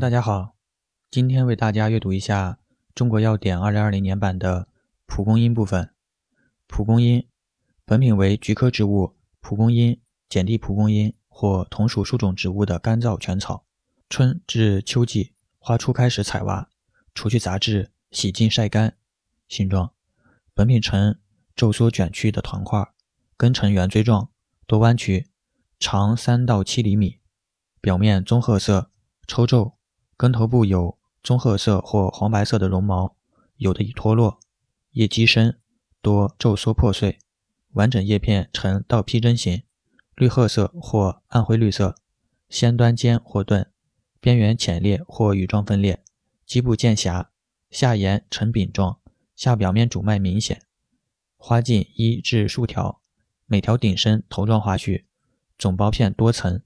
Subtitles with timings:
[0.00, 0.56] 大家好，
[1.08, 2.58] 今天为大家阅读一下
[2.96, 4.66] 《中国药典》二零二零年版的
[5.06, 5.94] 蒲公英部分。
[6.66, 7.28] 蒲公英，
[7.84, 13.64] 本品为菊科植物蒲公英、碱地蒲公英或同属数种植物的干燥全草。
[14.10, 16.68] 春至秋季花初开时采挖，
[17.14, 18.96] 除去杂质，洗净晒干。
[19.46, 19.92] 形状，
[20.52, 21.16] 本品呈
[21.54, 22.84] 皱缩卷曲的团块，
[23.36, 24.30] 根呈圆锥状，
[24.66, 25.28] 多弯曲，
[25.78, 27.20] 长三到七厘米，
[27.80, 28.90] 表面棕褐色。
[29.26, 29.78] 抽皱，
[30.24, 33.14] 根头部有棕褐色或黄白色的绒毛，
[33.58, 34.40] 有的已脱落。
[34.92, 35.60] 叶基深，
[36.00, 37.18] 多皱缩破碎。
[37.72, 39.64] 完整叶片呈倒披针形，
[40.14, 41.96] 绿褐色或暗灰绿色，
[42.48, 43.70] 先端尖或钝，
[44.18, 46.02] 边缘浅裂或羽状分裂，
[46.46, 47.30] 基部渐狭，
[47.68, 48.98] 下沿呈柄状，
[49.36, 50.62] 下表面主脉明显。
[51.36, 53.02] 花茎一至数条，
[53.44, 55.06] 每条顶生头状花序，
[55.58, 56.62] 总苞片多层，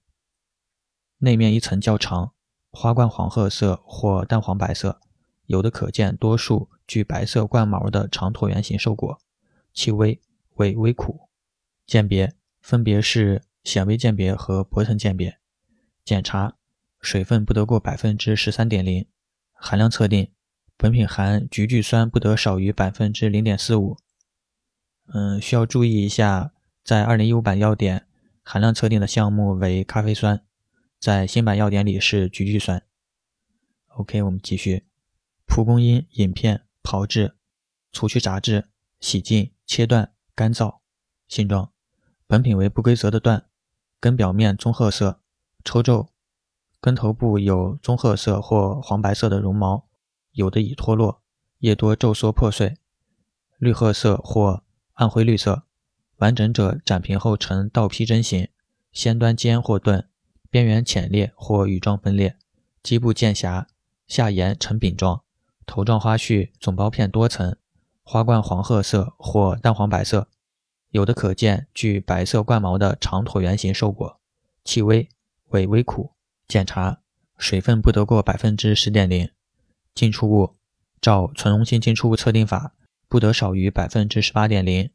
[1.16, 2.34] 内面一层较长。
[2.70, 5.00] 花冠黄褐色或淡黄白色，
[5.46, 9.18] 有的可见多数具白色冠毛的长椭圆形瘦果，
[9.72, 10.20] 气微，
[10.54, 11.28] 味微苦。
[11.86, 15.38] 鉴别分别是显微鉴别和薄层鉴别。
[16.04, 16.54] 检查
[17.00, 19.06] 水分不得过百分之十三点零，
[19.54, 20.30] 含量测定
[20.76, 23.96] 本品含菊苣酸不得少于百分之零点四五。
[25.12, 26.52] 嗯，需要注意一下，
[26.84, 28.06] 在二零一五版药典
[28.42, 30.42] 含量测定的项目为咖啡酸。
[30.98, 32.82] 在新版药典里是菊苣酸。
[33.86, 34.84] OK，我们继续。
[35.46, 37.36] 蒲公英饮片炮制，
[37.92, 38.68] 除去杂质，
[38.98, 40.78] 洗净，切断，干燥。
[41.28, 41.70] 性状：
[42.26, 43.46] 本品为不规则的段，
[44.00, 45.20] 根表面棕褐色，
[45.64, 46.08] 抽皱，
[46.80, 49.88] 根头部有棕褐色或黄白色的绒毛，
[50.32, 51.22] 有的已脱落，
[51.58, 52.76] 叶多皱缩破碎，
[53.58, 55.62] 绿褐色或暗灰绿色。
[56.16, 58.48] 完整者展平后呈倒披针形，
[58.90, 60.07] 先端尖或钝。
[60.50, 62.36] 边缘浅裂或羽状分裂，
[62.82, 63.66] 基部渐狭，
[64.06, 65.22] 下沿呈柄状，
[65.66, 67.56] 头状花序总苞片多层，
[68.02, 70.28] 花冠黄褐色或淡黄白色，
[70.90, 74.18] 有的可见具白色冠毛的长椭圆形瘦果，
[74.64, 75.08] 气微，
[75.48, 76.12] 味微苦。
[76.46, 77.02] 检查
[77.36, 79.28] 水分不得过百分之十点零，
[79.94, 80.54] 进出物
[80.98, 82.74] 照存溶性进出物测定法，
[83.06, 84.90] 不得少于百分之十八点零，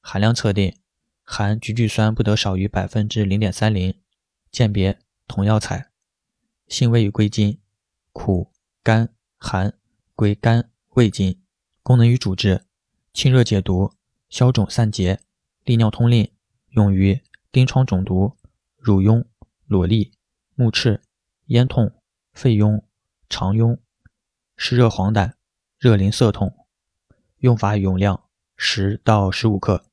[0.00, 0.74] 含量测定
[1.22, 3.94] 含菊苣酸不得少于百分之零点三零。
[4.56, 5.90] 鉴别同药材，
[6.66, 7.60] 性味与归经：
[8.14, 9.78] 苦、甘、寒，
[10.14, 11.42] 归肝、胃经。
[11.82, 12.64] 功能与主治：
[13.12, 13.92] 清热解毒、
[14.30, 15.20] 消肿散结、
[15.64, 16.32] 利尿通令，
[16.70, 17.20] 用于
[17.52, 18.34] 疔疮肿毒、
[18.78, 19.26] 乳痈、
[19.68, 20.10] 瘰疬、
[20.54, 21.02] 目赤、
[21.48, 21.92] 咽痛、
[22.32, 22.84] 肺痈、
[23.28, 23.80] 肠痈、
[24.56, 25.34] 湿热黄疸、
[25.78, 26.56] 热淋涩痛。
[27.40, 28.24] 用法与用量：
[28.56, 29.84] 十到十五克。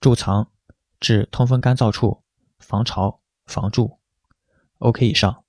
[0.00, 0.50] 贮藏：
[0.98, 2.24] 至通风干燥处，
[2.58, 3.20] 防潮。
[3.46, 3.98] 防住
[4.78, 5.43] ，OK 以上。